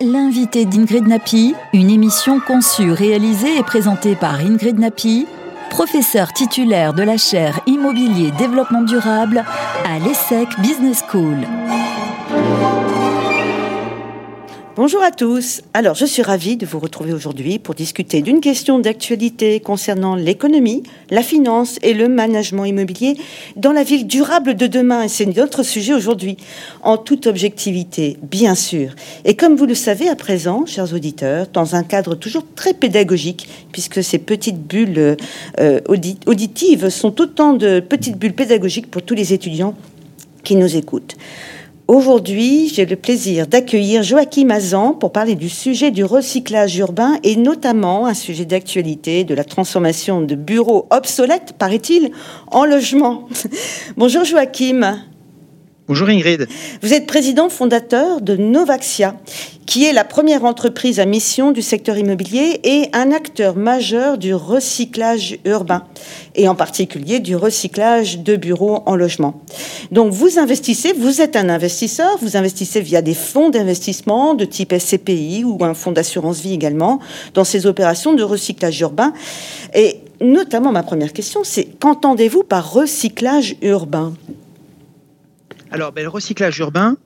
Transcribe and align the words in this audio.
L'invité 0.00 0.66
d'Ingrid 0.66 1.06
Napi, 1.06 1.54
une 1.72 1.90
émission 1.90 2.38
conçue, 2.40 2.92
réalisée 2.92 3.56
et 3.56 3.62
présentée 3.62 4.14
par 4.14 4.40
Ingrid 4.40 4.78
Napi, 4.78 5.26
professeure 5.70 6.32
titulaire 6.32 6.92
de 6.92 7.02
la 7.02 7.16
chaire 7.16 7.60
Immobilier 7.66 8.30
Développement 8.38 8.82
Durable 8.82 9.44
à 9.84 9.98
l'ESSEC 9.98 10.48
Business 10.60 11.02
School. 11.08 11.38
Bonjour 14.76 15.02
à 15.02 15.10
tous. 15.10 15.62
Alors, 15.72 15.94
je 15.94 16.04
suis 16.04 16.20
ravie 16.20 16.58
de 16.58 16.66
vous 16.66 16.78
retrouver 16.78 17.14
aujourd'hui 17.14 17.58
pour 17.58 17.74
discuter 17.74 18.20
d'une 18.20 18.42
question 18.42 18.78
d'actualité 18.78 19.58
concernant 19.58 20.16
l'économie, 20.16 20.82
la 21.08 21.22
finance 21.22 21.78
et 21.80 21.94
le 21.94 22.08
management 22.08 22.66
immobilier 22.66 23.16
dans 23.56 23.72
la 23.72 23.82
ville 23.84 24.06
durable 24.06 24.54
de 24.54 24.66
demain. 24.66 25.04
Et 25.04 25.08
c'est 25.08 25.34
notre 25.34 25.62
sujet 25.62 25.94
aujourd'hui, 25.94 26.36
en 26.82 26.98
toute 26.98 27.26
objectivité, 27.26 28.18
bien 28.20 28.54
sûr. 28.54 28.90
Et 29.24 29.34
comme 29.34 29.56
vous 29.56 29.64
le 29.64 29.74
savez 29.74 30.10
à 30.10 30.14
présent, 30.14 30.66
chers 30.66 30.92
auditeurs, 30.92 31.46
dans 31.50 31.74
un 31.74 31.82
cadre 31.82 32.14
toujours 32.14 32.44
très 32.54 32.74
pédagogique, 32.74 33.48
puisque 33.72 34.04
ces 34.04 34.18
petites 34.18 34.60
bulles 34.60 35.16
euh, 35.58 35.80
auditives 36.26 36.90
sont 36.90 37.18
autant 37.22 37.54
de 37.54 37.80
petites 37.80 38.18
bulles 38.18 38.34
pédagogiques 38.34 38.90
pour 38.90 39.00
tous 39.00 39.14
les 39.14 39.32
étudiants 39.32 39.74
qui 40.44 40.54
nous 40.54 40.76
écoutent. 40.76 41.16
Aujourd'hui, 41.88 42.68
j'ai 42.68 42.84
le 42.84 42.96
plaisir 42.96 43.46
d'accueillir 43.46 44.02
Joachim 44.02 44.50
Azan 44.50 44.92
pour 44.92 45.12
parler 45.12 45.36
du 45.36 45.48
sujet 45.48 45.92
du 45.92 46.02
recyclage 46.02 46.76
urbain 46.78 47.16
et 47.22 47.36
notamment 47.36 48.06
un 48.06 48.14
sujet 48.14 48.44
d'actualité 48.44 49.22
de 49.22 49.36
la 49.36 49.44
transformation 49.44 50.20
de 50.20 50.34
bureaux 50.34 50.88
obsolètes, 50.90 51.54
paraît-il, 51.56 52.10
en 52.48 52.64
logements. 52.64 53.28
Bonjour 53.96 54.24
Joachim. 54.24 54.98
Bonjour 55.88 56.08
Ingrid. 56.08 56.48
Vous 56.82 56.92
êtes 56.92 57.06
président 57.06 57.48
fondateur 57.48 58.20
de 58.20 58.36
Novaxia, 58.36 59.14
qui 59.66 59.84
est 59.84 59.92
la 59.92 60.02
première 60.02 60.44
entreprise 60.44 60.98
à 60.98 61.06
mission 61.06 61.52
du 61.52 61.62
secteur 61.62 61.96
immobilier 61.96 62.58
et 62.64 62.88
un 62.92 63.12
acteur 63.12 63.54
majeur 63.54 64.18
du 64.18 64.34
recyclage 64.34 65.38
urbain, 65.44 65.84
et 66.34 66.48
en 66.48 66.56
particulier 66.56 67.20
du 67.20 67.36
recyclage 67.36 68.18
de 68.18 68.34
bureaux 68.34 68.82
en 68.86 68.96
logement. 68.96 69.40
Donc 69.92 70.12
vous 70.12 70.40
investissez, 70.40 70.92
vous 70.92 71.20
êtes 71.20 71.36
un 71.36 71.48
investisseur, 71.48 72.18
vous 72.20 72.36
investissez 72.36 72.80
via 72.80 73.00
des 73.00 73.14
fonds 73.14 73.50
d'investissement 73.50 74.34
de 74.34 74.44
type 74.44 74.74
SCPI 74.76 75.44
ou 75.44 75.64
un 75.64 75.74
fonds 75.74 75.92
d'assurance 75.92 76.40
vie 76.40 76.54
également 76.54 76.98
dans 77.34 77.44
ces 77.44 77.64
opérations 77.66 78.12
de 78.12 78.24
recyclage 78.24 78.80
urbain. 78.80 79.12
Et 79.72 80.00
notamment 80.20 80.72
ma 80.72 80.82
première 80.82 81.12
question, 81.12 81.42
c'est 81.44 81.68
qu'entendez-vous 81.78 82.42
par 82.42 82.72
recyclage 82.72 83.54
urbain? 83.62 84.14
Alors, 85.70 85.92
ben, 85.92 86.02
le 86.02 86.08
recyclage 86.08 86.58
urbain, 86.58 86.96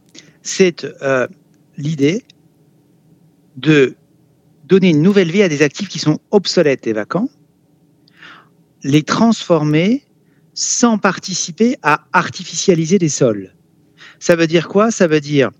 c'est 0.42 0.84
euh, 1.02 1.26
l'idée 1.76 2.24
de 3.56 3.96
donner 4.64 4.90
une 4.90 5.02
nouvelle 5.02 5.30
vie 5.30 5.42
à 5.42 5.48
des 5.48 5.62
actifs 5.62 5.88
qui 5.88 5.98
sont 5.98 6.18
obsolètes 6.30 6.86
et 6.86 6.92
vacants, 6.92 7.28
les 8.82 9.02
transformer 9.02 10.04
sans 10.54 10.98
participer 10.98 11.76
à 11.82 12.04
artificialiser 12.12 12.98
les 12.98 13.08
sols. 13.08 13.54
Ça 14.18 14.36
veut 14.36 14.46
dire 14.46 14.68
quoi? 14.68 14.90
Ça 14.90 15.06
veut 15.06 15.20
dire 15.20 15.50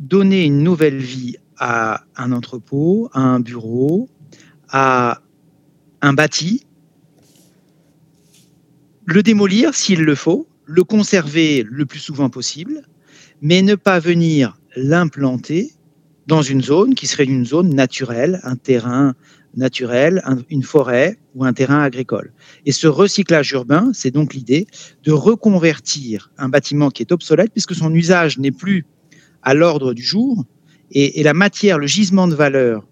donner 0.00 0.44
une 0.44 0.62
nouvelle 0.62 0.98
vie 0.98 1.36
à 1.58 2.04
un 2.16 2.32
entrepôt, 2.32 3.08
à 3.12 3.20
un 3.20 3.40
bureau, 3.40 4.08
à 4.68 5.22
un 6.02 6.12
bâti, 6.12 6.66
le 9.06 9.22
démolir 9.22 9.74
s'il 9.74 10.02
le 10.02 10.14
faut, 10.14 10.46
le 10.66 10.84
conserver 10.84 11.64
le 11.68 11.86
plus 11.86 12.00
souvent 12.00 12.28
possible, 12.28 12.82
mais 13.40 13.62
ne 13.62 13.74
pas 13.74 13.98
venir 13.98 14.58
l'implanter 14.76 15.72
dans 16.26 16.42
une 16.42 16.62
zone 16.62 16.94
qui 16.94 17.06
serait 17.06 17.24
une 17.24 17.46
zone 17.46 17.74
naturelle, 17.74 18.40
un 18.42 18.56
terrain 18.56 19.14
naturel, 19.54 20.22
une 20.50 20.62
forêt 20.62 21.18
ou 21.34 21.44
un 21.44 21.52
terrain 21.52 21.80
agricole. 21.80 22.32
Et 22.66 22.72
ce 22.72 22.86
recyclage 22.86 23.52
urbain, 23.52 23.90
c'est 23.94 24.10
donc 24.10 24.34
l'idée 24.34 24.66
de 25.04 25.12
reconvertir 25.12 26.30
un 26.36 26.48
bâtiment 26.48 26.90
qui 26.90 27.02
est 27.02 27.12
obsolète 27.12 27.52
puisque 27.52 27.74
son 27.74 27.94
usage 27.94 28.38
n'est 28.38 28.50
plus 28.50 28.84
à 29.42 29.54
l'ordre 29.54 29.94
du 29.94 30.02
jour 30.02 30.44
et, 30.90 31.22
la 31.22 31.34
matière, 31.34 31.78
le 31.78 31.86
gisement 31.86 32.28
de 32.28 32.34
valeur 32.34 32.86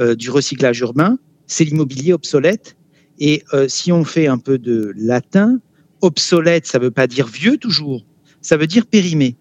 euh, 0.00 0.14
du 0.14 0.30
recyclage 0.30 0.80
urbain, 0.80 1.18
c'est 1.46 1.64
l'immobilier 1.64 2.12
obsolète. 2.12 2.76
Et 3.18 3.42
euh, 3.54 3.66
si 3.68 3.92
on 3.92 4.04
fait 4.04 4.26
un 4.26 4.38
peu 4.38 4.58
de 4.58 4.92
latin, 4.96 5.60
obsolète, 6.04 6.66
ça 6.66 6.78
ne 6.78 6.84
veut 6.84 6.90
pas 6.90 7.06
dire 7.06 7.26
vieux 7.26 7.56
toujours, 7.56 8.04
ça 8.40 8.56
veut 8.56 8.66
dire 8.66 8.86
périmé. 8.86 9.36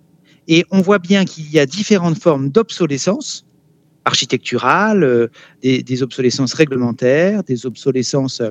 Et 0.48 0.66
on 0.72 0.82
voit 0.82 1.00
bien 1.00 1.26
qu'il 1.26 1.50
y 1.52 1.60
a 1.60 1.66
différentes 1.66 2.18
formes 2.18 2.50
d'obsolescence 2.50 3.46
architecturale, 4.06 5.04
euh, 5.04 5.28
des, 5.62 6.04
obsolescences 6.04 6.54
réglementaires, 6.54 7.44
des 7.44 7.66
obsolescences 7.66 8.42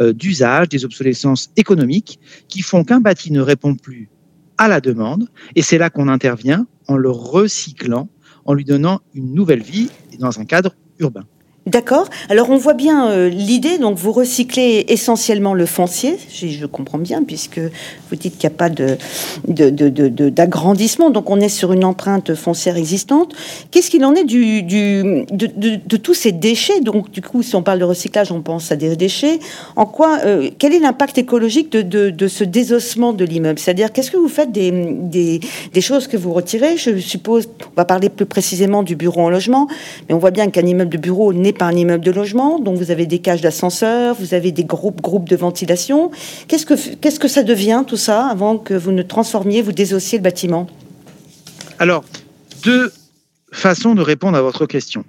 euh, 0.00 0.12
d'usage, 0.12 0.68
des 0.68 0.84
obsolescences 0.84 1.50
économiques, 1.56 2.18
qui 2.48 2.62
font 2.62 2.82
qu'un 2.82 3.00
bâti 3.00 3.30
ne 3.30 3.40
répond 3.40 3.76
plus 3.76 4.08
à 4.58 4.68
la 4.68 4.80
demande. 4.80 5.28
Et 5.54 5.62
c'est 5.62 5.78
là 5.78 5.90
qu'on 5.90 6.08
intervient 6.08 6.66
en 6.88 6.96
le 6.96 7.10
recyclant, 7.10 8.08
en 8.44 8.54
lui 8.54 8.64
donnant 8.64 9.00
une 9.14 9.32
nouvelle 9.34 9.62
vie 9.62 9.90
dans 10.18 10.40
un 10.40 10.44
cadre 10.44 10.74
urbain. 10.98 11.24
D'accord. 11.66 12.08
Alors 12.28 12.50
on 12.50 12.58
voit 12.58 12.74
bien 12.74 13.10
euh, 13.10 13.28
l'idée. 13.28 13.78
Donc 13.78 13.98
vous 13.98 14.12
recyclez 14.12 14.84
essentiellement 14.86 15.52
le 15.52 15.66
foncier, 15.66 16.16
je, 16.32 16.46
je 16.46 16.64
comprends 16.64 16.98
bien, 16.98 17.24
puisque 17.24 17.58
vous 17.58 18.14
dites 18.16 18.38
qu'il 18.38 18.48
n'y 18.48 18.54
a 18.54 18.56
pas 18.56 18.70
d'agrandissement. 20.30 21.10
Donc 21.10 21.28
on 21.28 21.40
est 21.40 21.48
sur 21.48 21.72
une 21.72 21.84
empreinte 21.84 22.36
foncière 22.36 22.76
existante. 22.76 23.34
Qu'est-ce 23.72 23.90
qu'il 23.90 24.04
en 24.04 24.14
est 24.14 24.22
de, 24.22 25.96
tous 25.96 26.14
ces 26.14 26.30
déchets? 26.30 26.80
Donc 26.82 27.10
du 27.10 27.20
coup, 27.20 27.42
si 27.42 27.56
on 27.56 27.64
parle 27.64 27.80
de 27.80 27.84
recyclage, 27.84 28.30
on 28.30 28.42
pense 28.42 28.70
à 28.70 28.76
des 28.76 28.94
déchets. 28.94 29.40
En 29.74 29.86
quoi 29.86 30.18
euh, 30.24 30.50
Quel 30.60 30.72
est 30.72 30.78
l'impact 30.78 31.18
écologique 31.18 31.72
de, 31.72 32.28
ce 32.28 32.44
désossement 32.44 33.12
de 33.12 33.24
l'immeuble? 33.24 33.58
C'est-à-dire 33.58 33.92
qu'est-ce 33.92 34.12
que 34.12 34.18
vous 34.18 34.28
faites 34.28 34.52
des, 34.52 34.70
des, 34.70 35.40
des 35.72 35.80
choses 35.80 36.06
que 36.06 36.16
vous 36.16 36.32
retirez? 36.32 36.76
Je 36.76 36.96
suppose. 36.98 37.48
On 37.60 37.76
va 37.76 37.84
parler 37.84 38.08
plus 38.08 38.26
précisément 38.26 38.84
du 38.84 38.94
bureau 38.94 39.22
en 39.22 39.30
logement, 39.30 39.66
mais 40.08 40.14
on 40.14 40.18
voit 40.18 40.30
bien 40.30 40.48
qu'un 40.48 40.64
immeuble 40.64 40.90
de 40.90 40.98
bureau 40.98 41.32
n'est 41.32 41.55
pas 41.56 41.66
un 41.66 41.76
immeuble 41.76 42.04
de 42.04 42.10
logement, 42.10 42.58
donc 42.58 42.76
vous 42.76 42.90
avez 42.90 43.06
des 43.06 43.18
cages 43.18 43.40
d'ascenseur, 43.40 44.14
vous 44.14 44.34
avez 44.34 44.52
des 44.52 44.64
groupes, 44.64 45.00
groupes 45.00 45.28
de 45.28 45.36
ventilation. 45.36 46.10
Qu'est-ce 46.48 46.66
que, 46.66 46.94
qu'est-ce 46.96 47.18
que 47.18 47.28
ça 47.28 47.42
devient 47.42 47.84
tout 47.86 47.96
ça 47.96 48.26
avant 48.26 48.58
que 48.58 48.74
vous 48.74 48.92
ne 48.92 49.02
transformiez, 49.02 49.62
vous 49.62 49.72
désossiez 49.72 50.18
le 50.18 50.22
bâtiment? 50.22 50.66
Alors, 51.78 52.04
deux 52.62 52.92
façons 53.52 53.94
de 53.94 54.02
répondre 54.02 54.36
à 54.36 54.42
votre 54.42 54.66
question. 54.66 55.04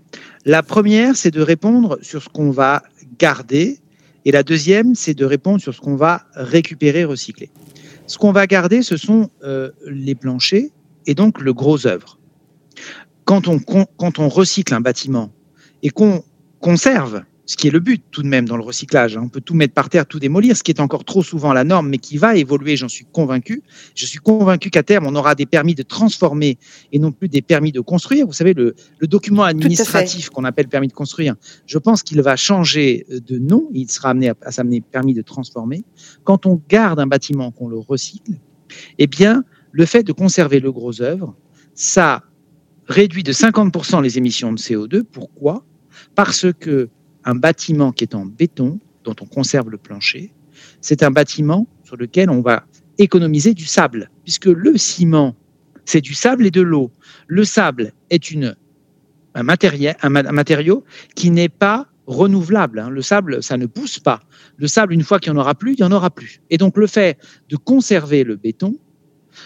La 0.46 0.64
première, 0.64 1.16
c'est 1.16 1.32
de 1.32 1.42
répondre 1.42 1.98
sur 2.02 2.24
ce 2.24 2.30
qu'on 2.30 2.52
va 2.52 2.84
garder, 3.20 3.80
et 4.26 4.32
la 4.32 4.44
deuxième, 4.44 4.96
c'est 4.96 5.14
de 5.14 5.26
répondre 5.26 5.62
sur 5.62 5.74
ce 5.74 5.80
qu'on 5.82 5.96
va 5.96 6.24
récupérer, 6.34 7.06
recycler. 7.06 7.50
Ce 8.08 8.18
qu'on 8.18 8.32
va 8.32 8.48
garder, 8.48 8.82
ce 8.84 8.98
sont 8.98 9.30
euh, 9.44 9.72
les 9.86 10.16
planchers 10.16 10.70
et 11.06 11.16
donc 11.16 11.42
le 11.42 11.54
gros 11.54 11.88
œuvre. 11.88 12.18
Quand 13.26 13.48
on, 13.48 13.60
quand 13.60 14.20
on 14.20 14.30
recycle 14.30 14.74
un 14.74 14.80
bâtiment 14.80 15.30
et 15.84 15.90
qu'on 15.90 16.24
conserve, 16.60 17.24
ce 17.48 17.56
qui 17.56 17.68
est 17.68 17.72
le 17.72 17.80
but 17.80 18.04
tout 18.12 18.22
de 18.24 18.28
même 18.28 18.46
dans 18.46 18.58
le 18.58 18.64
recyclage. 18.64 19.16
Hein. 19.16 19.22
On 19.24 19.30
peut 19.30 19.40
tout 19.40 19.56
mettre 19.56 19.74
par 19.74 19.88
terre, 19.88 20.06
tout 20.06 20.20
démolir, 20.20 20.58
ce 20.58 20.64
qui 20.64 20.72
est 20.72 20.82
encore 20.82 21.06
trop 21.06 21.24
souvent 21.24 21.54
la 21.54 21.64
norme, 21.64 21.88
mais 21.88 21.98
qui 21.98 22.18
va 22.18 22.36
évoluer, 22.36 22.76
j'en 22.76 22.90
suis 22.90 23.06
convaincu. 23.06 23.64
Je 23.96 24.06
suis 24.06 24.20
convaincu 24.20 24.70
qu'à 24.70 24.84
terme, 24.84 25.08
on 25.08 25.16
aura 25.16 25.34
des 25.34 25.46
permis 25.46 25.74
de 25.74 25.84
transformer 25.84 26.58
et 26.92 27.00
non 27.00 27.14
plus 27.14 27.30
des 27.30 27.42
permis 27.42 27.72
de 27.72 27.80
construire. 27.80 28.28
Vous 28.28 28.34
savez, 28.34 28.54
le, 28.54 28.76
document 29.02 29.44
administratif 29.44 30.30
qu'on 30.30 30.44
appelle 30.44 30.68
permis 30.68 30.90
de 30.90 30.94
construire, 30.94 31.36
je 31.66 31.78
pense 31.78 32.04
qu'il 32.04 32.22
va 32.22 32.36
changer 32.36 33.06
de 33.10 33.38
nom, 33.38 33.70
il 33.72 33.90
sera 33.90 34.10
amené 34.10 34.30
à, 34.30 34.36
à 34.42 34.52
s'amener 34.52 34.82
permis 34.82 35.14
de 35.14 35.22
transformer. 35.22 35.86
Quand 36.26 36.46
on 36.46 36.62
garde 36.68 37.00
un 37.00 37.08
bâtiment, 37.08 37.52
qu'on 37.52 37.70
le 37.70 37.78
recycle, 37.78 38.34
eh 39.00 39.08
bien, 39.08 39.46
le 39.72 39.86
fait 39.86 40.04
de 40.04 40.12
conserver 40.12 40.60
le 40.60 40.72
gros 40.72 41.02
œuvre, 41.02 41.34
ça 41.74 42.24
réduit 42.88 43.24
de 43.24 43.32
50% 43.32 44.02
les 44.02 44.18
émissions 44.18 44.52
de 44.52 44.58
CO2. 44.58 45.04
Pourquoi? 45.04 45.64
Parce 46.18 46.48
que 46.60 46.90
un 47.26 47.36
bâtiment 47.36 47.92
qui 47.92 48.04
est 48.04 48.16
en 48.16 48.26
béton, 48.26 48.80
dont 49.04 49.16
on 49.22 49.26
conserve 49.26 49.70
le 49.70 49.78
plancher, 49.78 50.34
c'est 50.82 51.04
un 51.04 51.12
bâtiment 51.12 51.68
sur 51.84 51.96
lequel 51.96 52.32
on 52.32 52.42
va 52.42 52.66
économiser 52.98 53.54
du 53.54 53.66
sable, 53.66 54.10
puisque 54.24 54.48
le 54.48 54.78
ciment, 54.78 55.36
c'est 55.86 56.02
du 56.02 56.16
sable 56.16 56.48
et 56.48 56.52
de 56.52 56.62
l'eau. 56.62 56.92
Le 57.28 57.44
sable 57.44 57.94
est 58.10 58.34
un, 59.36 59.44
matériau 59.44 60.84
qui 61.14 61.30
n'est 61.30 61.50
pas 61.50 61.86
renouvelable. 62.08 62.80
Hein. 62.80 62.90
Le 62.90 63.04
sable, 63.04 63.44
ça 63.44 63.58
ne 63.58 63.68
pousse 63.68 64.00
pas. 64.00 64.22
Le 64.58 64.68
sable, 64.68 64.94
une 64.94 65.04
fois 65.04 65.20
qu'il 65.20 65.32
n'y 65.32 65.38
en 65.38 65.42
aura 65.42 65.54
plus, 65.54 65.74
il 65.74 65.82
n'y 65.82 65.88
en 65.88 65.92
aura 65.92 66.10
plus. 66.10 66.42
Et 66.50 66.58
donc 66.58 66.78
le 66.78 66.88
fait 66.88 67.20
de 67.50 67.58
conserver 67.58 68.24
le 68.24 68.38
béton, 68.38 68.76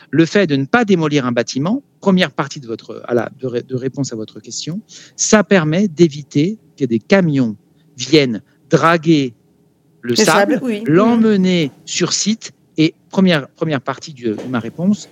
le 0.09 0.25
fait 0.25 0.47
de 0.47 0.55
ne 0.55 0.65
pas 0.65 0.85
démolir 0.85 1.25
un 1.25 1.31
bâtiment, 1.31 1.83
première 1.99 2.31
partie 2.31 2.59
de, 2.59 2.67
votre, 2.67 3.01
à 3.07 3.13
la, 3.13 3.29
de, 3.39 3.75
réponse 3.75 4.13
à 4.13 4.15
votre 4.15 4.39
question, 4.39 4.81
ça 5.15 5.43
permet 5.43 5.87
d'éviter 5.87 6.57
que 6.77 6.85
des 6.85 6.99
camions 6.99 7.55
viennent 7.97 8.41
draguer 8.69 9.33
le, 10.01 10.15
sable, 10.15 10.61
l'emmener 10.85 11.71
sur 11.85 12.13
site 12.13 12.53
et 12.77 12.95
première, 13.09 13.47
première 13.49 13.81
partie 13.81 14.13
de 14.13 14.35
ma 14.49 14.59
réponse, 14.59 15.09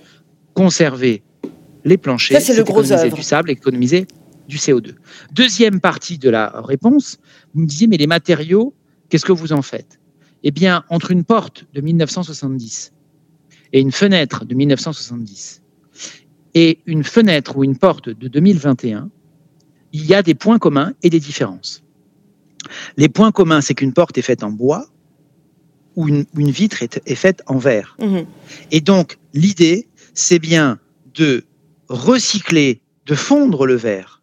conserver 0.54 1.22
les 1.84 1.96
planchers, 1.96 2.40
c'est 2.40 2.56
le 2.56 2.64
gros 2.64 2.82
économiser 2.82 3.16
du 3.16 3.22
sable, 3.22 3.50
économiser 3.50 4.06
du 4.48 4.56
CO2. 4.56 4.94
Deuxième 5.32 5.80
partie 5.80 6.18
de 6.18 6.28
la 6.28 6.60
réponse, 6.62 7.18
vous 7.54 7.62
me 7.62 7.66
disiez, 7.66 7.86
mais 7.86 7.96
les 7.96 8.06
matériaux, 8.06 8.74
qu'est-ce 9.08 9.24
que 9.24 9.32
vous 9.32 9.52
en 9.52 9.62
faites? 9.62 10.00
Eh 10.42 10.50
bien, 10.50 10.84
entre 10.88 11.10
une 11.10 11.24
porte 11.24 11.66
de 11.72 11.80
1970 11.80 12.92
et 13.72 13.80
une 13.80 13.92
fenêtre 13.92 14.44
de 14.44 14.54
1970 14.54 15.62
et 16.54 16.80
une 16.86 17.04
fenêtre 17.04 17.56
ou 17.56 17.64
une 17.64 17.76
porte 17.76 18.08
de 18.08 18.28
2021, 18.28 19.10
il 19.92 20.06
y 20.06 20.14
a 20.14 20.22
des 20.22 20.34
points 20.34 20.58
communs 20.58 20.92
et 21.02 21.10
des 21.10 21.20
différences. 21.20 21.82
Les 22.96 23.08
points 23.08 23.32
communs, 23.32 23.60
c'est 23.60 23.74
qu'une 23.74 23.92
porte 23.92 24.18
est 24.18 24.22
faite 24.22 24.42
en 24.42 24.50
bois 24.50 24.86
ou 25.96 26.08
une, 26.08 26.24
une 26.36 26.50
vitre 26.50 26.82
est, 26.82 27.00
est 27.06 27.14
faite 27.14 27.42
en 27.46 27.58
verre. 27.58 27.96
Mhm. 28.00 28.26
Et 28.70 28.80
donc, 28.80 29.18
l'idée, 29.34 29.88
c'est 30.14 30.38
bien 30.38 30.78
de 31.14 31.44
recycler, 31.88 32.82
de 33.06 33.14
fondre 33.14 33.66
le 33.66 33.74
verre, 33.74 34.22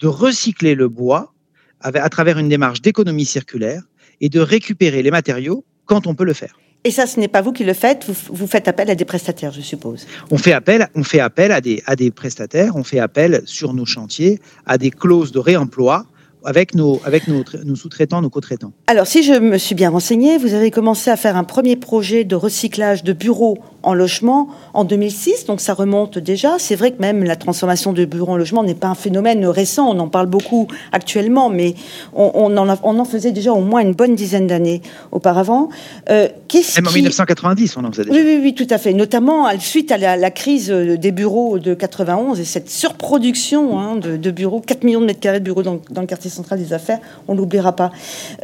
de 0.00 0.06
recycler 0.06 0.74
le 0.74 0.88
bois 0.88 1.32
à 1.80 2.08
travers 2.08 2.38
une 2.38 2.48
démarche 2.48 2.80
d'économie 2.80 3.24
circulaire 3.24 3.82
et 4.20 4.28
de 4.28 4.40
récupérer 4.40 5.02
les 5.02 5.10
matériaux 5.10 5.64
quand 5.84 6.06
on 6.06 6.14
peut 6.14 6.24
le 6.24 6.32
faire. 6.32 6.58
Et 6.86 6.92
ça, 6.92 7.08
ce 7.08 7.18
n'est 7.18 7.26
pas 7.26 7.42
vous 7.42 7.50
qui 7.52 7.64
le 7.64 7.74
faites, 7.74 8.04
vous, 8.06 8.14
vous 8.30 8.46
faites 8.46 8.68
appel 8.68 8.88
à 8.88 8.94
des 8.94 9.04
prestataires, 9.04 9.50
je 9.50 9.60
suppose. 9.60 10.06
On 10.30 10.38
fait 10.38 10.52
appel, 10.52 10.86
on 10.94 11.02
fait 11.02 11.18
appel 11.18 11.50
à, 11.50 11.60
des, 11.60 11.82
à 11.84 11.96
des 11.96 12.12
prestataires, 12.12 12.76
on 12.76 12.84
fait 12.84 13.00
appel 13.00 13.42
sur 13.44 13.74
nos 13.74 13.84
chantiers 13.84 14.38
à 14.66 14.78
des 14.78 14.92
clauses 14.92 15.32
de 15.32 15.40
réemploi 15.40 16.06
avec 16.44 16.76
nos, 16.76 17.00
avec 17.04 17.26
nos, 17.26 17.42
tra- 17.42 17.64
nos 17.64 17.74
sous-traitants, 17.74 18.22
nos 18.22 18.30
co-traitants. 18.30 18.72
Alors, 18.86 19.08
si 19.08 19.24
je 19.24 19.32
me 19.32 19.58
suis 19.58 19.74
bien 19.74 19.90
renseignée, 19.90 20.38
vous 20.38 20.54
avez 20.54 20.70
commencé 20.70 21.10
à 21.10 21.16
faire 21.16 21.36
un 21.36 21.42
premier 21.42 21.74
projet 21.74 22.22
de 22.22 22.36
recyclage 22.36 23.02
de 23.02 23.12
bureaux 23.12 23.58
en 23.86 23.94
logement 23.94 24.48
en 24.74 24.84
2006, 24.84 25.46
donc 25.46 25.60
ça 25.60 25.72
remonte 25.72 26.18
déjà. 26.18 26.56
C'est 26.58 26.74
vrai 26.76 26.90
que 26.90 27.00
même 27.00 27.24
la 27.24 27.36
transformation 27.36 27.92
de 27.92 28.04
bureaux 28.04 28.32
en 28.32 28.36
logement 28.36 28.62
n'est 28.62 28.74
pas 28.74 28.88
un 28.88 28.94
phénomène 28.94 29.46
récent, 29.46 29.88
on 29.88 29.98
en 30.00 30.08
parle 30.08 30.26
beaucoup 30.26 30.66
actuellement, 30.92 31.48
mais 31.48 31.74
on, 32.14 32.30
on 32.34 32.56
en, 32.56 32.68
a- 32.68 32.78
on 32.82 32.98
en 32.98 33.04
faisait 33.04 33.32
déjà 33.32 33.52
au 33.52 33.60
moins 33.60 33.80
une 33.80 33.92
bonne 33.94 34.14
dizaine 34.14 34.46
d'années 34.46 34.82
auparavant. 35.12 35.68
Euh, 36.10 36.28
qu'est-ce 36.48 36.78
Même 36.80 36.88
en 36.88 36.90
qui- 36.90 36.96
1990, 36.96 37.76
on 37.76 37.84
en 37.84 37.92
faisait 37.92 38.04
déjà. 38.04 38.18
Oui, 38.20 38.24
oui, 38.26 38.40
oui, 38.42 38.54
tout 38.54 38.66
à 38.70 38.78
fait. 38.78 38.92
Notamment 38.92 39.46
suite 39.60 39.92
à 39.92 39.98
la, 39.98 40.16
la 40.16 40.30
crise 40.30 40.68
des 40.68 41.12
bureaux 41.12 41.58
de 41.58 41.74
91 41.74 42.40
et 42.40 42.44
cette 42.44 42.68
surproduction 42.68 43.78
hein, 43.78 43.96
de, 43.96 44.16
de 44.16 44.30
bureaux, 44.30 44.60
4 44.60 44.82
millions 44.84 45.00
de 45.00 45.06
mètres 45.06 45.20
carrés 45.20 45.38
de 45.40 45.44
bureaux 45.44 45.62
dans, 45.62 45.80
dans 45.90 46.00
le 46.00 46.06
quartier 46.06 46.30
central 46.30 46.58
des 46.58 46.72
affaires, 46.72 46.98
on 47.28 47.34
l'oubliera 47.34 47.72
pas. 47.72 47.92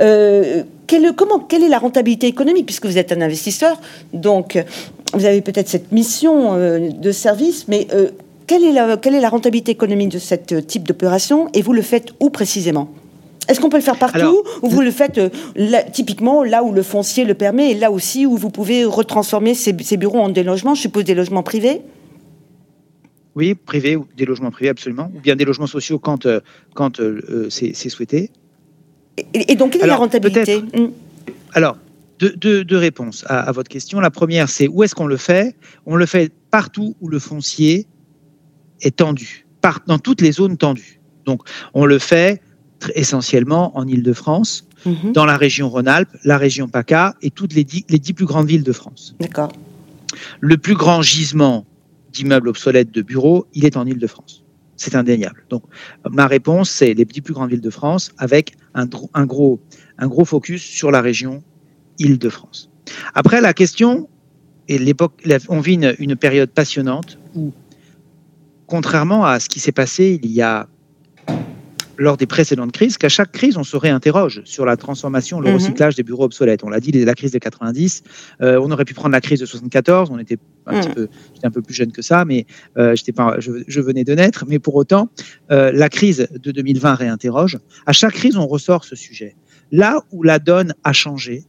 Euh, 0.01 0.63
quelle, 0.87 1.13
comment, 1.15 1.39
quelle 1.39 1.63
est 1.63 1.69
la 1.69 1.79
rentabilité 1.79 2.27
économique 2.27 2.67
Puisque 2.67 2.87
vous 2.87 2.99
êtes 2.99 3.13
un 3.13 3.21
investisseur, 3.21 3.81
donc 4.13 4.57
euh, 4.57 4.63
vous 5.15 5.25
avez 5.25 5.41
peut-être 5.41 5.69
cette 5.69 5.93
mission 5.93 6.55
euh, 6.55 6.91
de 6.91 7.13
service, 7.13 7.67
mais 7.69 7.87
euh, 7.93 8.11
quelle, 8.47 8.65
est 8.65 8.73
la, 8.73 8.97
quelle 8.97 9.15
est 9.15 9.21
la 9.21 9.29
rentabilité 9.29 9.73
économique 9.73 10.11
de 10.11 10.19
ce 10.19 10.35
type 10.35 10.87
d'opération 10.87 11.49
et 11.55 11.63
vous 11.63 11.73
le 11.73 11.83
faites 11.83 12.09
où 12.21 12.31
précisément? 12.31 12.89
Est-ce 13.49 13.61
qu'on 13.61 13.69
peut 13.71 13.77
le 13.77 13.83
faire 13.83 13.99
partout 13.99 14.19
Alors, 14.19 14.35
ou 14.63 14.69
vous 14.69 14.83
le 14.83 14.93
faites 14.93 15.19
euh, 15.19 15.29
là- 15.57 15.83
typiquement 15.83 16.45
là 16.45 16.63
où 16.63 16.73
le 16.73 16.83
foncier 16.83 17.25
le 17.25 17.35
permet 17.35 17.73
et 17.73 17.75
là 17.75 17.91
aussi 17.91 18.25
où 18.25 18.37
vous 18.37 18.51
pouvez 18.51 18.85
retransformer 18.85 19.55
ces, 19.55 19.75
ces 19.83 19.97
bureaux 19.97 20.21
en 20.21 20.29
des 20.29 20.45
logements, 20.45 20.75
je 20.75 20.83
suppose 20.83 21.05
des 21.05 21.15
logements 21.15 21.43
privés? 21.43 21.83
Oui, 23.35 23.55
privés 23.55 23.97
ou 23.97 24.07
des 24.17 24.27
logements 24.27 24.51
privés, 24.51 24.69
absolument. 24.69 25.11
Ou 25.17 25.21
bien 25.21 25.37
des 25.37 25.45
logements 25.45 25.67
sociaux 25.67 25.99
quand, 25.99 26.27
euh, 26.27 26.41
quand 26.75 27.01
euh, 27.01 27.21
euh, 27.31 27.47
c'est 27.51 27.73
souhaité. 27.89 28.31
Et, 29.19 29.53
et 29.53 29.55
donc 29.57 29.73
quelle 29.73 29.83
est 29.83 29.87
la 29.87 29.97
rentabilité 29.97 30.59
Hmm. 30.61 30.91
Alors, 31.55 31.77
deux, 32.19 32.35
deux- 32.37 32.65
deux 32.65 32.77
réponses 32.79 33.25
à, 33.29 33.41
à 33.41 33.53
votre 33.53 33.69
question. 33.69 34.01
La 34.01 34.11
première, 34.11 34.49
c'est 34.49 34.69
où 34.69 34.83
est-ce 34.83 34.95
qu'on 34.95 35.07
le 35.07 35.17
fait? 35.17 35.55
On 35.87 35.97
le 35.97 36.07
fait 36.07 36.33
partout 36.51 36.95
où 37.01 37.09
le 37.09 37.19
foncier 37.19 37.87
est 38.81 38.97
tendu, 38.97 39.47
par, 39.61 39.81
dans 39.87 39.99
toutes 39.99 40.21
les 40.21 40.33
zones 40.33 40.57
tendues. 40.57 41.01
Donc, 41.27 41.43
on 41.75 41.85
le 41.85 41.99
fait 41.99 42.41
essentiellement 42.95 43.77
en 43.77 43.87
Île-de-France, 43.87 44.67
Mhm. 44.85 45.13
dans 45.13 45.25
la 45.25 45.37
région 45.37 45.69
Rhône-Alpes, 45.69 46.11
la 46.25 46.37
région 46.39 46.67
PACA 46.69 47.15
et 47.23 47.31
toutes 47.31 47.55
les 47.55 47.63
dix, 47.63 47.85
les 47.89 48.01
dix 48.01 48.13
plus 48.15 48.25
grandes 48.27 48.49
villes 48.49 48.65
de 48.65 48.73
France. 48.73 49.15
D'accord. 49.21 49.53
Le 50.41 50.57
plus 50.59 50.75
grand 50.75 51.03
gisement 51.03 51.65
d'immeubles 52.13 52.49
obsolètes 52.49 52.91
de 52.91 53.01
bureaux, 53.03 53.47
il 53.55 53.65
est 53.65 53.77
en 53.77 53.87
Île-de-France. 53.87 54.42
C'est 54.83 54.97
indéniable. 54.97 55.45
Donc, 55.49 55.63
ma 56.11 56.27
réponse, 56.27 56.69
c'est 56.69 56.93
les 56.93 57.05
plus 57.05 57.33
grandes 57.33 57.51
villes 57.51 57.61
de 57.61 57.71
France 57.71 58.11
avec 58.19 58.55
un, 58.75 58.87
gros, 59.27 59.61
un 59.97 60.09
gros 60.09 60.25
focus 60.25 60.61
sur 60.61 60.91
la 60.91 61.01
région 61.01 61.41
Île-de-France. 62.01 62.69
Après, 63.15 63.41
la 63.41 63.53
question, 63.53 64.09
et 64.67 64.79
l'époque, 64.79 65.13
on 65.49 65.61
vit 65.61 65.75
une, 65.75 65.95
une 66.01 66.17
période 66.17 66.51
passionnante 66.51 67.17
où, 67.37 67.53
contrairement 68.67 69.25
à 69.25 69.39
ce 69.39 69.49
qui 69.49 69.61
s'est 69.61 69.71
passé 69.71 70.19
il 70.21 70.33
y 70.33 70.43
a 70.43 70.67
lors 71.99 72.17
des 72.17 72.27
précédentes 72.27 72.73
crises, 72.73 72.97
qu'à 72.97 73.09
chaque 73.09 73.33
crise, 73.33 73.57
on 73.57 73.65
se 73.65 73.77
réinterroge 73.77 74.41
sur 74.45 74.65
la 74.65 74.77
transformation, 74.77 75.41
le 75.41 75.49
Mhm. 75.49 75.55
recyclage 75.55 75.95
des 75.95 76.03
bureaux 76.03 76.25
obsolètes. 76.25 76.65
On 76.65 76.69
l'a 76.71 76.81
dit, 76.81 76.91
la 76.93 77.15
crise 77.15 77.33
des 77.33 77.41
90, 77.41 78.03
euh, 78.41 78.59
on 78.63 78.71
aurait 78.71 78.85
pu 78.85 78.95
prendre 78.95 79.13
la 79.13 79.21
crise 79.21 79.41
de 79.41 79.47
74, 79.47 80.11
on 80.11 80.19
était 80.19 80.39
un 80.67 80.75
Mhm. 80.75 80.81
petit 80.81 80.89
peu, 80.91 81.09
j'étais 81.35 81.47
un 81.47 81.51
peu 81.51 81.61
plus 81.63 81.75
jeune 81.75 81.93
que 81.93 82.03
ça, 82.03 82.25
mais 82.25 82.47
euh, 82.79 82.95
j'étais 82.97 83.13
pas, 83.13 83.37
je, 83.39 83.53
je 83.67 83.81
venais 83.81 84.05
de 84.05 84.15
naître, 84.15 84.45
mais 84.49 84.59
pour 84.59 84.75
autant, 84.75 85.11
euh, 85.51 85.71
la 85.73 85.89
crise 85.89 86.29
de 86.33 86.51
2020 86.51 86.95
réinterroge. 86.95 87.59
À 87.87 87.93
chaque 87.93 88.15
crise, 88.15 88.37
on 88.37 88.47
ressort 88.47 88.85
ce 88.85 88.97
sujet. 88.97 89.37
Là 89.71 90.01
où 90.13 90.23
la 90.23 90.39
donne 90.39 90.75
a 90.85 90.93
changé, 90.93 91.45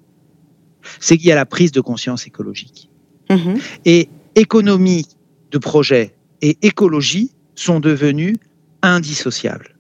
c'est 1.00 1.18
qu'il 1.18 1.28
y 1.28 1.32
a 1.32 1.36
la 1.36 1.46
prise 1.46 1.72
de 1.72 1.80
conscience 1.82 2.28
écologique. 2.28 2.90
Mhm. 3.30 3.56
Et 3.86 4.10
économie 4.36 5.06
de 5.52 5.58
projet 5.58 6.14
et 6.42 6.58
écologie 6.62 7.32
sont 7.56 7.80
devenus 7.80 8.36
indissociables. 8.82 9.73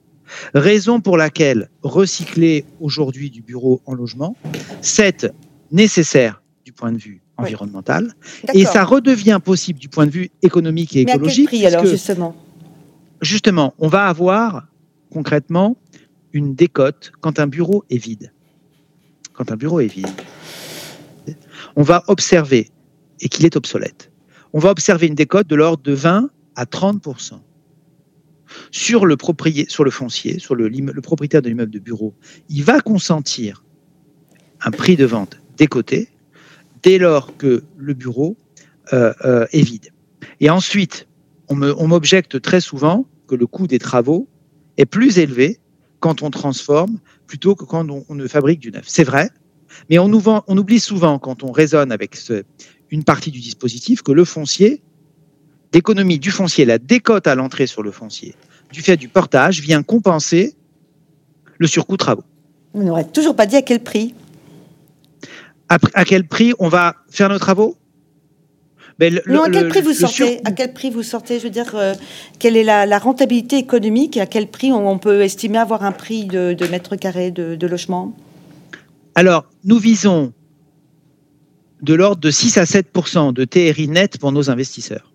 Raison 0.53 1.01
pour 1.01 1.17
laquelle 1.17 1.69
recycler 1.81 2.65
aujourd'hui 2.79 3.29
du 3.29 3.41
bureau 3.41 3.81
en 3.85 3.93
logement, 3.93 4.35
c'est 4.81 5.31
nécessaire 5.71 6.41
du 6.65 6.71
point 6.71 6.91
de 6.91 6.97
vue 6.97 7.21
Oui. 7.37 7.45
environnemental 7.45 8.13
et 8.53 8.65
ça 8.65 8.83
redevient 8.83 9.39
possible 9.43 9.79
du 9.79 9.89
point 9.89 10.05
de 10.05 10.11
vue 10.11 10.29
économique 10.41 10.95
et 10.95 11.05
Mais 11.05 11.11
à 11.11 11.13
quel 11.15 11.21
écologique. 11.21 11.47
prix 11.47 11.65
alors 11.65 11.85
justement? 11.85 12.35
Justement, 13.21 13.73
on 13.79 13.87
va 13.87 14.07
avoir 14.07 14.67
concrètement 15.11 15.77
une 16.33 16.55
décote 16.55 17.11
quand 17.21 17.39
un 17.39 17.47
bureau 17.47 17.83
est 17.89 17.97
vide. 17.97 18.31
Quand 19.33 19.51
un 19.51 19.55
bureau 19.55 19.79
est 19.79 19.87
vide, 19.87 20.09
on 21.75 21.83
va 21.83 22.03
observer, 22.07 22.69
et 23.19 23.29
qu'il 23.29 23.45
est 23.45 23.55
obsolète, 23.55 24.11
on 24.51 24.59
va 24.59 24.69
observer 24.69 25.07
une 25.07 25.15
décote 25.15 25.47
de 25.47 25.55
l'ordre 25.55 25.81
de 25.83 25.93
20 25.93 26.29
à 26.55 26.65
30 26.65 27.01
sur 28.71 29.05
le, 29.05 29.15
foncier, 29.91 30.39
sur 30.39 30.55
le, 30.55 31.01
propriétaire 31.01 31.41
de 31.41 31.49
l'immeuble 31.49 31.71
de 31.71 31.79
bureau. 31.79 32.13
Il 32.49 32.63
va 32.63 32.79
consentir 32.81 33.63
un 34.61 34.71
prix 34.71 34.95
de 34.95 35.05
vente 35.05 35.39
décoté 35.57 36.09
dès 36.81 36.97
lors 36.97 37.37
que 37.37 37.63
le 37.77 37.93
bureau 37.93 38.37
euh, 38.91 39.13
euh, 39.25 39.45
est 39.51 39.61
vide. 39.61 39.89
Et 40.39 40.49
ensuite, 40.49 41.07
on 41.49 41.87
m'objecte 41.87 42.41
très 42.41 42.61
souvent 42.61 43.05
que 43.27 43.35
le 43.35 43.45
coût 43.45 43.67
des 43.67 43.79
travaux 43.79 44.27
est 44.77 44.85
plus 44.85 45.19
élevé 45.19 45.59
quand 45.99 46.21
on 46.21 46.29
transforme 46.31 46.99
plutôt 47.27 47.55
que 47.55 47.63
quand 47.63 47.87
on, 47.89 48.27
fabrique 48.27 48.59
du 48.59 48.71
neuf. 48.71 48.85
C'est 48.87 49.03
vrai, 49.03 49.29
mais 49.89 49.99
on, 49.99 50.11
oublie 50.11 50.79
souvent 50.79 51.19
quand 51.19 51.43
on 51.43 51.51
raisonne 51.51 51.91
avec 51.91 52.17
une 52.91 53.03
partie 53.03 53.31
du 53.31 53.39
dispositif 53.39 54.01
que 54.01 54.11
le 54.11 54.25
foncier, 54.25 54.83
d'économie 55.77 56.19
du 56.19 56.31
foncier, 56.31 56.63
la 56.65 56.77
décote 56.77 57.27
à 57.27 57.35
l'entrée 57.35 57.67
sur 57.67 57.81
le 57.83 57.91
foncier, 57.91 58.35
du 58.71 58.81
fait 58.81 58.95
du 58.95 59.09
portage, 59.09 59.59
vient 59.59 59.83
compenser 59.83 60.55
le 61.57 61.67
surcoût 61.67 61.97
travaux. 61.97 62.23
Vous 62.73 62.83
n'aurez 62.83 63.05
toujours 63.07 63.35
pas 63.35 63.45
dit 63.47 63.55
à 63.57 63.61
quel 63.61 63.81
prix. 63.81 64.13
À, 65.69 66.05
quel 66.05 66.27
prix 66.27 66.53
on 66.59 66.69
va 66.69 66.95
faire 67.09 67.29
nos 67.29 67.39
travaux? 67.39 67.75
Ben, 68.99 69.11
le- 69.25 69.33
non, 69.33 69.43
à 69.43 69.47
le- 69.47 69.53
quel 69.53 69.67
prix 69.69 69.81
vous 69.81 69.93
sortez? 69.93 70.15
surcoût- 70.15 70.41
À 70.45 70.51
quel 70.51 70.73
prix 70.73 70.91
vous 70.91 71.01
sortez? 71.01 71.39
Je 71.39 71.45
veux 71.45 71.49
dire, 71.49 71.73
euh, 71.73 71.95
quelle 72.37 72.55
est 72.55 72.63
la, 72.63 72.85
la 72.85 72.99
rentabilité 72.99 73.57
économique? 73.57 74.15
Et 74.17 74.21
à 74.21 74.27
quel 74.27 74.47
prix 74.47 74.71
on, 74.71 74.87
on 74.87 74.99
peut 74.99 75.21
estimer 75.21 75.57
avoir 75.57 75.83
un 75.83 75.91
prix 75.91 76.25
de, 76.25 76.53
de 76.53 76.67
mètre 76.67 76.95
carré 76.95 77.31
de, 77.31 77.55
de 77.55 77.67
logement? 77.67 78.15
Alors, 79.15 79.45
nous 79.63 79.79
visons 79.79 80.31
de 81.81 81.93
l'ordre 81.95 82.21
de 82.21 82.29
6 82.29 82.59
à 82.59 82.65
7% 82.65 83.33
de 83.33 83.45
TRI 83.45 83.87
net 83.87 84.19
pour 84.19 84.31
nos 84.31 84.51
investisseurs. 84.51 85.11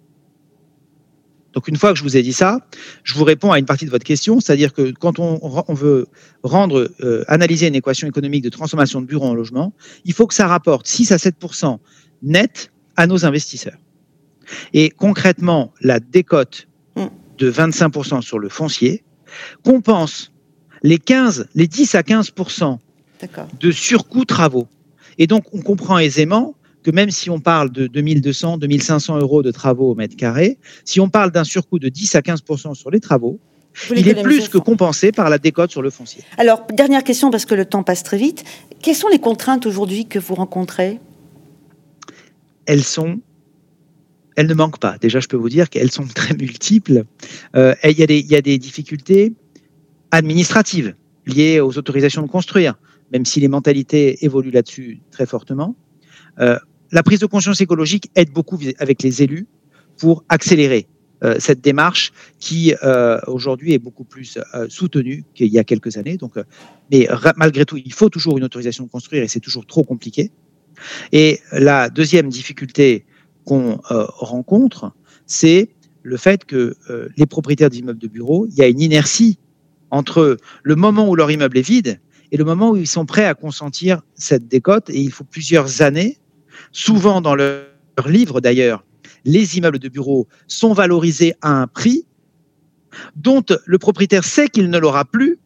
Donc, 1.55 1.69
une 1.69 1.77
fois 1.77 1.93
que 1.93 1.99
je 1.99 2.03
vous 2.03 2.17
ai 2.17 2.23
dit 2.23 2.33
ça, 2.33 2.61
je 3.05 3.15
vous 3.15 3.25
réponds 3.25 3.53
à 3.53 3.59
une 3.59 3.65
partie 3.65 3.87
de 3.87 3.91
votre 3.91 4.05
question, 4.05 4.39
c'est-à-dire 4.41 4.73
que 4.73 4.93
quand 4.93 5.19
on, 5.19 5.41
on 5.43 5.75
veut 5.75 6.07
rendre, 6.43 6.91
euh, 7.01 7.25
analyser 7.27 7.67
une 7.67 7.75
équation 7.75 8.07
économique 8.07 8.45
de 8.45 8.51
transformation 8.51 9.01
de 9.01 9.07
bureaux 9.07 9.27
en 9.27 9.35
logement, 9.35 9.73
il 10.05 10.13
faut 10.13 10.27
que 10.27 10.35
ça 10.35 10.47
rapporte 10.47 10.87
6 10.87 11.13
à 11.13 11.17
7% 11.17 11.79
net 12.23 12.71
à 12.97 13.07
nos 13.07 13.25
investisseurs. 13.25 13.79
Et 14.73 14.91
concrètement, 14.91 15.73
la 15.81 16.01
décote 16.01 16.69
de 17.39 17.51
25% 17.51 18.21
sur 18.23 18.39
le 18.39 18.49
foncier 18.49 19.05
compense 19.65 20.33
les 20.83 20.99
15, 20.99 21.49
les 21.55 21.67
10 21.67 21.95
à 21.95 22.03
15 22.03 22.33
D'accord. 23.21 23.49
de 23.59 23.71
surcoût 23.71 24.25
travaux. 24.25 24.69
Et 25.19 25.27
donc, 25.27 25.45
on 25.53 25.61
comprend 25.61 25.99
aisément 25.99 26.55
que 26.83 26.91
même 26.91 27.11
si 27.11 27.31
on 27.31 27.41
parle 27.41 27.71
de 27.71 27.87
2200, 27.87 28.59
2500 28.59 29.19
euros 29.19 29.43
de 29.43 29.51
travaux 29.51 29.91
au 29.91 29.95
mètre 29.95 30.17
carré, 30.17 30.59
si 30.85 31.01
on 31.01 31.09
parle 31.09 31.33
d'un 31.33 31.45
surcoût 31.45 31.79
de 31.79 31.89
10 31.89 32.15
à 32.15 32.23
15 32.23 32.43
sur 32.75 32.91
les 32.91 33.01
travaux, 33.01 33.41
il 33.95 34.09
est 34.09 34.23
plus 34.23 34.49
que 34.49 34.59
compensé 34.59 35.13
par 35.13 35.31
la 35.31 35.39
décote 35.39 35.71
sur 35.71 35.83
le 35.83 35.91
foncier. 35.91 36.25
Alors, 36.37 36.67
dernière 36.73 37.05
question, 37.05 37.31
parce 37.31 37.45
que 37.45 37.55
le 37.55 37.65
temps 37.65 37.83
passe 37.83 38.03
très 38.03 38.17
vite. 38.17 38.45
Quelles 38.83 38.97
sont 38.97 39.09
les 39.09 39.19
contraintes 39.19 39.67
aujourd'hui 39.67 40.07
que 40.07 40.19
vous 40.19 40.35
rencontrez? 40.35 40.99
Elles 42.67 42.85
sont 42.85 43.21
elles 44.37 44.47
ne 44.47 44.55
manquent 44.55 44.79
pas. 44.79 44.99
Déjà, 44.99 45.19
je 45.19 45.27
peux 45.27 45.37
vous 45.37 45.49
dire 45.49 45.69
qu'elles 45.69 45.91
sont 45.91 46.07
très 46.15 46.33
multiples. 46.35 47.03
Euh, 47.57 47.75
il, 47.83 47.99
y 47.99 48.05
a 48.05 48.07
des, 48.07 48.21
il 48.21 48.27
y 48.27 48.37
a 48.37 48.41
des 48.41 48.57
difficultés 48.57 49.33
administratives 50.13 50.95
liées 51.27 51.59
aux 51.59 51.77
autorisations 51.77 52.23
de 52.23 52.29
construire, 52.29 52.75
même 53.13 53.25
si 53.25 53.41
les 53.41 53.49
mentalités 53.49 54.25
évoluent 54.25 54.53
là-dessus 54.53 55.01
très 55.11 55.27
fortement. 55.27 55.75
Euh, 56.41 56.59
la 56.91 57.03
prise 57.03 57.21
de 57.21 57.27
conscience 57.27 57.61
écologique 57.61 58.11
aide 58.15 58.31
beaucoup 58.31 58.59
avec 58.79 59.03
les 59.03 59.23
élus 59.23 59.47
pour 59.99 60.25
accélérer 60.29 60.87
euh, 61.25 61.37
cette 61.39 61.61
démarche 61.61 62.13
qui 62.39 62.75
euh, 62.83 63.21
aujourd'hui 63.27 63.75
est 63.75 63.79
beaucoup 63.79 64.05
plus 64.05 64.39
soutenue 64.69 65.25
qu'il 65.35 65.49
y 65.49 65.59
a 65.59 65.65
quelques 65.65 65.97
années. 65.97 66.17
Donc, 66.17 66.35
mais 66.91 67.09
malgré 67.37 67.65
tout, 67.65 67.77
il 67.77 67.93
faut 67.93 68.09
toujours 68.09 68.39
une 68.39 68.45
autorisation 68.45 68.85
de 68.85 68.91
construire 68.91 69.23
et 69.23 69.29
c'est 69.29 69.41
toujours 69.41 69.67
trop 69.67 69.85
compliqué. 69.85 70.31
Et 71.13 71.41
la 71.53 71.91
deuxième 71.91 72.29
difficulté 72.29 73.05
qu'on 73.45 73.81
rencontre, 73.83 74.93
c'est 75.27 75.71
le 76.03 76.17
fait 76.17 76.45
que 76.45 76.77
les 77.17 77.27
propriétaires 77.27 77.71
d'immeubles 77.71 77.99
de 77.99 78.09
bureaux, 78.09 78.47
il 78.47 78.55
y 78.55 78.63
a 78.63 78.69
une 78.69 78.81
inertie 78.81 79.39
entre 79.91 80.37
le 80.63 80.77
moment 80.77 81.09
où 81.09 81.17
leur 81.17 81.31
immeuble 81.31 81.59
est 81.59 81.67
vide 81.67 82.01
et 82.31 82.37
le 82.37 82.45
moment 82.45 82.71
où 82.71 82.77
ils 82.77 82.87
sont 82.87 83.07
prêts 83.07 83.25
à 83.25 83.35
consentir 83.35 84.03
cette 84.15 84.49
décote. 84.49 84.91
Et 84.91 85.01
il 85.01 85.11
faut 85.11 85.25
plusieurs 85.25 85.83
années, 85.83 86.19
souvent 86.73 87.21
dans 87.21 87.35
leur 87.35 87.67
livre 88.07 88.41
d'ailleurs, 88.41 88.85
les 89.25 89.59
immeubles 89.59 89.79
de 89.79 89.89
bureaux 89.89 90.27
sont 90.47 90.73
valorisés 90.73 91.35
à 91.43 91.51
un 91.51 91.67
prix 91.67 92.05
dont 93.17 93.45
le 93.67 93.79
propriétaire 93.79 94.25
sait 94.25 94.49
qu'il 94.49 94.71
ne 94.71 94.79
l'aura 94.79 95.05
plus, 95.05 95.39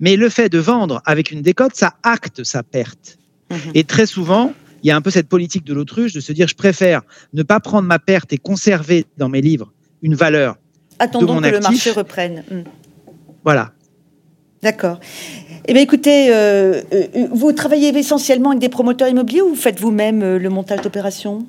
mais 0.00 0.16
le 0.16 0.28
fait 0.28 0.48
de 0.48 0.58
vendre 0.58 1.00
avec 1.04 1.30
une 1.30 1.42
décote, 1.42 1.74
ça 1.74 1.94
acte 2.02 2.44
sa 2.44 2.62
perte. 2.62 3.18
Mhm. 3.50 3.58
Et 3.74 3.84
très 3.84 4.06
souvent, 4.06 4.54
il 4.82 4.88
y 4.88 4.90
a 4.90 4.96
un 4.96 5.00
peu 5.00 5.10
cette 5.10 5.28
politique 5.28 5.64
de 5.64 5.74
l'autruche 5.74 6.12
de 6.12 6.20
se 6.20 6.32
dire 6.32 6.48
je 6.48 6.54
préfère 6.54 7.02
ne 7.32 7.42
pas 7.42 7.60
prendre 7.60 7.86
ma 7.86 7.98
perte 7.98 8.32
et 8.32 8.38
conserver 8.38 9.06
dans 9.16 9.28
mes 9.28 9.40
livres 9.40 9.72
une 10.02 10.14
valeur. 10.14 10.56
Attendons 10.98 11.40
que 11.40 11.48
le 11.48 11.60
marché 11.60 11.90
reprenne. 11.92 12.44
Hmm. 12.50 12.62
Voilà. 13.44 13.72
D'accord. 14.62 15.00
Eh 15.66 15.72
bien, 15.72 15.82
écoutez, 15.82 16.32
euh, 16.32 16.82
euh, 16.92 17.26
vous 17.32 17.52
travaillez 17.52 17.88
essentiellement 17.98 18.50
avec 18.50 18.60
des 18.60 18.68
promoteurs 18.68 19.08
immobiliers 19.08 19.42
ou 19.42 19.56
faites 19.56 19.80
vous-même 19.80 20.22
euh, 20.22 20.38
le 20.38 20.50
montage 20.50 20.82
d'opérations? 20.82 21.44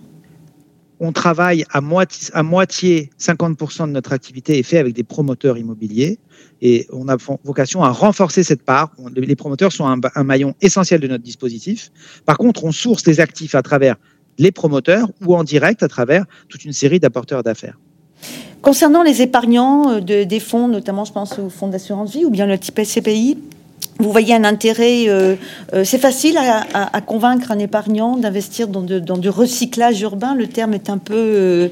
On 1.00 1.12
travaille 1.12 1.64
à 1.72 1.82
moitié, 1.82 2.30
à 2.34 2.42
moitié 2.42 3.12
50% 3.20 3.88
de 3.88 3.92
notre 3.92 4.14
activité 4.14 4.58
est 4.58 4.64
fait 4.64 4.80
avec 4.80 4.96
des 4.96 5.04
promoteurs 5.04 5.60
immobiliers 5.60 6.18
et 6.62 6.88
on 6.92 7.08
a 7.08 7.18
vocation 7.44 7.84
à 7.84 7.92
renforcer 7.92 8.42
cette 8.42 8.64
part. 8.64 8.92
Les 9.16 9.36
promoteurs 9.36 9.72
sont 9.72 9.86
un, 9.86 10.24
maillon 10.24 10.56
essentiel 10.62 11.00
de 11.00 11.08
notre 11.08 11.24
dispositif. 11.24 11.92
Par 12.26 12.38
contre, 12.38 12.64
on 12.64 12.72
source 12.72 13.06
les 13.06 13.20
actifs 13.20 13.54
à 13.54 13.62
travers 13.62 13.98
les 14.40 14.52
promoteurs 14.52 15.10
ou 15.26 15.36
en 15.36 15.44
direct 15.44 15.84
à 15.84 15.88
travers 15.88 16.26
toute 16.48 16.66
une 16.66 16.74
série 16.74 17.00
d'apporteurs 17.00 17.44
d'affaires. 17.44 17.78
Concernant 18.64 19.04
les 19.04 19.22
épargnants 19.22 19.92
euh, 19.92 20.26
des 20.26 20.40
fonds, 20.40 20.68
notamment 20.68 21.06
je 21.06 21.14
pense 21.14 21.38
aux 21.38 21.50
fonds 21.50 21.68
d'assurance 21.68 22.12
vie 22.12 22.26
ou 22.26 22.32
bien 22.32 22.48
le 22.48 22.58
type 22.58 22.80
SCPI, 22.84 23.38
vous 24.00 24.12
voyez 24.12 24.34
un 24.34 24.44
intérêt, 24.44 25.08
euh, 25.08 25.36
euh, 25.74 25.84
c'est 25.84 26.00
facile 26.00 26.38
à, 26.38 27.02
convaincre 27.02 27.52
un 27.52 27.60
épargnant 27.60 28.18
d'investir 28.18 28.68
dans, 28.68 28.82
du 28.82 29.30
recyclage 29.30 30.02
urbain. 30.02 30.36
Le 30.36 30.48
terme 30.48 30.74
est 30.74 30.90
un 30.90 30.98
peu. 30.98 31.16
Euh, 31.16 31.70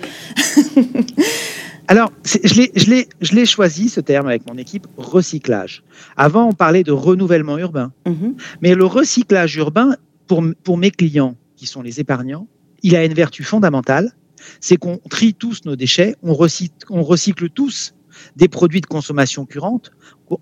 Alors, 1.88 2.12
je 2.24 3.36
l'ai 3.36 3.45
choisi, 3.45 3.89
ce 3.89 4.00
terme, 4.00 4.27
avec 4.27 4.48
mon 4.48 4.57
équipe, 4.57 4.88
recyclage. 4.98 5.83
Avant, 6.15 6.48
on 6.48 6.53
parlait 6.53 6.83
de 6.83 6.91
renouvellement 6.91 7.57
urbain. 7.57 7.91
Mhm. 8.05 8.36
Mais 8.62 8.75
le 8.75 8.86
recyclage 8.86 9.55
urbain, 9.57 9.95
pour, 10.27 10.43
pour 10.63 10.77
mes 10.77 10.91
clients, 10.91 11.36
qui 11.57 11.65
sont 11.65 11.81
les 11.81 12.00
épargnants, 12.00 12.48
il 12.81 12.95
a 12.95 13.03
une 13.03 13.13
vertu 13.13 13.43
fondamentale, 13.43 14.13
c'est 14.60 14.77
qu'on 14.77 14.98
trie 15.10 15.33
tous 15.33 15.65
nos 15.65 15.75
déchets, 15.75 16.15
on 16.21 16.33
recycle, 16.33 17.50
tous 17.50 17.93
des 18.36 18.48
produits 18.48 18.81
de 18.81 18.86
consommation 18.86 19.45
courante. 19.45 19.91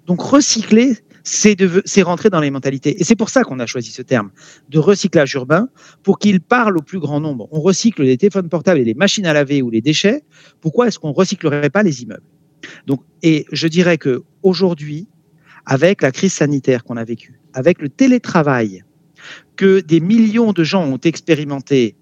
Donc, 0.08 0.22
recycler, 0.22 0.98
c'est 1.24 2.02
rentrer 2.02 2.30
dans 2.30 2.40
les 2.40 2.50
mentalités. 2.50 3.00
Et 3.00 3.04
c'est 3.04 3.16
pour 3.16 3.30
ça 3.30 3.44
qu'on 3.44 3.60
a 3.60 3.66
choisi 3.66 3.92
ce 3.92 4.02
terme 4.02 4.32
de 4.70 4.80
recyclage 4.80 5.34
urbain, 5.36 5.70
pour 6.02 6.18
qu'il 6.18 6.42
parle 6.42 6.78
au 6.78 6.82
plus 6.82 7.00
grand 7.00 7.20
nombre. 7.20 7.48
On 7.52 7.62
recycle 7.62 8.04
les 8.04 8.18
téléphones 8.18 8.50
portables 8.50 8.80
et 8.80 8.84
les 8.84 8.96
machines 8.96 9.26
à 9.26 9.34
laver 9.34 9.62
ou 9.62 9.70
les 9.70 9.82
déchets. 9.82 10.24
Pourquoi 10.62 10.88
est-ce 10.88 10.98
qu'on 10.98 11.12
recyclerait 11.12 11.70
pas 11.70 11.84
les 11.84 12.02
immeubles? 12.02 12.28
Donc, 12.88 13.04
et 13.22 13.46
je 13.52 13.68
dirais 13.68 13.98
que 13.98 14.24
aujourd'hui, 14.44 15.08
avec 15.66 16.02
la 16.02 16.12
crise 16.12 16.34
sanitaire 16.34 16.84
qu'on 16.84 16.98
a 16.98 17.04
vécue, 17.04 17.40
avec 17.54 17.82
le 17.82 17.90
télétravail 17.90 18.84
que 19.56 19.80
des 19.80 20.00
millions 20.00 20.54
de 20.54 20.64
gens 20.64 20.84
ont 20.86 21.00
expérimenté 21.04 21.96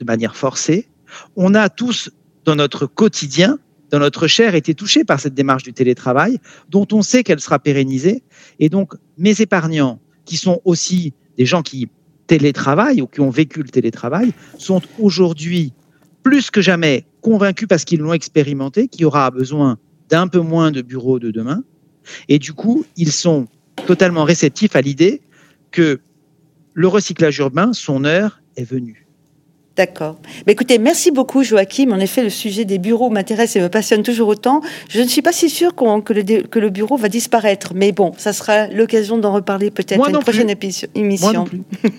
de 0.00 0.04
manière 0.04 0.36
forcée, 0.36 0.88
on 1.36 1.54
a 1.54 1.68
tous 1.68 2.10
dans 2.44 2.56
notre 2.56 2.86
quotidien 2.86 3.58
dans 3.90 3.98
notre 3.98 4.26
chair 4.26 4.54
été 4.54 4.74
touchée 4.74 5.04
par 5.04 5.20
cette 5.20 5.34
démarche 5.34 5.62
du 5.62 5.72
télétravail, 5.72 6.38
dont 6.68 6.86
on 6.92 7.02
sait 7.02 7.22
qu'elle 7.22 7.40
sera 7.40 7.58
pérennisée. 7.58 8.22
Et 8.58 8.68
donc, 8.68 8.94
mes 9.18 9.40
épargnants, 9.40 10.00
qui 10.24 10.36
sont 10.36 10.60
aussi 10.64 11.14
des 11.36 11.46
gens 11.46 11.62
qui 11.62 11.88
télétravaillent 12.26 13.02
ou 13.02 13.06
qui 13.06 13.20
ont 13.20 13.30
vécu 13.30 13.62
le 13.62 13.68
télétravail, 13.68 14.32
sont 14.58 14.82
aujourd'hui 14.98 15.72
plus 16.22 16.50
que 16.50 16.60
jamais 16.60 17.04
convaincus 17.20 17.68
parce 17.68 17.84
qu'ils 17.84 18.00
l'ont 18.00 18.12
expérimenté, 18.12 18.88
qu'il 18.88 19.02
y 19.02 19.04
aura 19.04 19.30
besoin 19.30 19.78
d'un 20.08 20.26
peu 20.26 20.40
moins 20.40 20.72
de 20.72 20.82
bureaux 20.82 21.18
de 21.18 21.30
demain. 21.30 21.62
Et 22.28 22.38
du 22.38 22.52
coup, 22.52 22.84
ils 22.96 23.12
sont 23.12 23.46
totalement 23.86 24.24
réceptifs 24.24 24.74
à 24.74 24.80
l'idée 24.80 25.22
que 25.70 26.00
le 26.74 26.88
recyclage 26.88 27.38
urbain, 27.38 27.72
son 27.72 28.04
heure 28.04 28.40
est 28.56 28.64
venue. 28.64 29.05
D'accord. 29.76 30.16
Mais 30.46 30.54
écoutez, 30.54 30.78
merci 30.78 31.10
beaucoup 31.10 31.42
Joachim. 31.42 31.90
En 31.92 32.00
effet, 32.00 32.22
le 32.22 32.30
sujet 32.30 32.64
des 32.64 32.78
bureaux 32.78 33.10
m'intéresse 33.10 33.56
et 33.56 33.60
me 33.60 33.68
passionne 33.68 34.02
toujours 34.02 34.28
autant. 34.28 34.62
Je 34.88 35.02
ne 35.02 35.06
suis 35.06 35.20
pas 35.20 35.32
si 35.32 35.50
sûre 35.50 35.74
que, 35.74 36.12
le, 36.14 36.42
que, 36.42 36.58
le, 36.58 36.70
bureau 36.70 36.96
va 36.96 37.10
disparaître. 37.10 37.72
Mais 37.74 37.92
bon, 37.92 38.12
ça 38.16 38.32
sera 38.32 38.68
l'occasion 38.68 39.18
d'en 39.18 39.34
reparler 39.34 39.70
peut-être 39.70 40.02
à 40.02 40.08
une 40.08 40.18
prochaine 40.18 40.54
émission. 40.94 41.44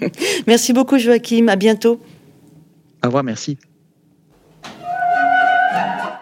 merci 0.48 0.74
beaucoup 0.74 0.98
Joachim. 0.98 1.48
À 1.50 1.56
bientôt. 1.56 2.00
Au 3.04 3.08
revoir, 3.08 3.24
merci. 3.24 3.60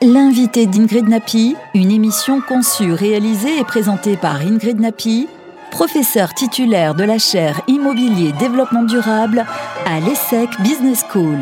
L'invité 0.02 0.66
d'Ingrid 0.66 1.08
Napi, 1.08 1.56
une 1.74 1.90
émission 1.90 2.42
conçue, 2.42 2.92
réalisée 2.92 3.60
et 3.60 3.64
présentée 3.64 4.18
par 4.18 4.42
Ingrid 4.42 4.80
Napi 4.82 5.28
professeur 5.76 6.34
titulaire 6.34 6.96
de 6.96 7.04
la 7.04 7.18
chaire 7.18 7.60
Immobilier 7.68 8.32
Développement 8.40 8.84
Durable 8.84 9.46
à 9.86 10.00
l'ESSEC 10.00 10.50
Business 10.62 11.04
School. 11.10 11.38